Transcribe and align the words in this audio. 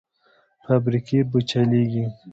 فابریکې 0.65 1.19
به 1.29 1.39
چلېږي؟ 1.49 2.05